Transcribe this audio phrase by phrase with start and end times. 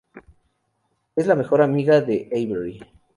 [1.15, 2.79] Es la mejor amiga de Avery.